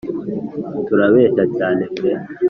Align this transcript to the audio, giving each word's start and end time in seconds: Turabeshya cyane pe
Turabeshya 0.87 1.43
cyane 1.57 1.83
pe 1.95 2.09